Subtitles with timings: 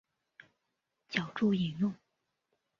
[1.11, 1.93] 脚注引用